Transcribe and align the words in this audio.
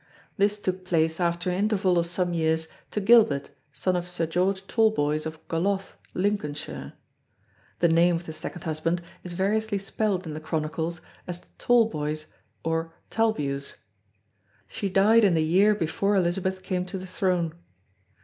This 0.35 0.57
took 0.59 0.83
place 0.83 1.19
after 1.19 1.51
an 1.51 1.59
interval 1.59 1.99
of 1.99 2.07
some 2.07 2.33
years 2.33 2.67
to 2.89 2.99
Gilbert, 2.99 3.51
son 3.71 3.95
of 3.95 4.07
Sir 4.07 4.25
George 4.25 4.65
Talboys 4.65 5.27
of 5.27 5.47
Goloths, 5.47 5.93
Lincolnshire. 6.15 6.93
The 7.77 7.87
name 7.87 8.15
of 8.15 8.25
the 8.25 8.33
second 8.33 8.63
husband 8.63 9.03
is 9.23 9.33
variously 9.33 9.77
spelled 9.77 10.25
in 10.25 10.33
the 10.33 10.39
chronicles 10.39 11.01
as 11.27 11.45
Tailboise 11.59 12.25
or 12.63 12.91
Talebuse. 13.11 13.75
She 14.65 14.89
died 14.89 15.23
in 15.23 15.35
the 15.35 15.43
year 15.45 15.75
before 15.75 16.15
Elizabeth 16.15 16.63
came 16.63 16.83
to 16.85 16.97
the 16.97 17.05
throne. 17.05 17.53